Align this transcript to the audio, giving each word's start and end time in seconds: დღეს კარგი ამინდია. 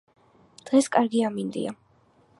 დღეს 0.69 0.89
კარგი 0.97 1.23
ამინდია. 1.31 1.77